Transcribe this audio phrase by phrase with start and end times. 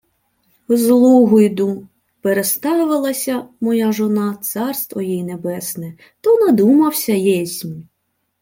[0.69, 1.87] —З Лугу йду.
[2.21, 7.83] Переставилася, моя жона, царство їй небесне, то надумався єсмь...